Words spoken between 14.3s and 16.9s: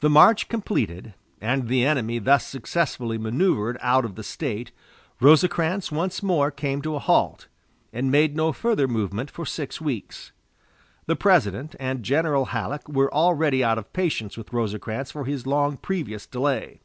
with Rosecrans for his long previous delay.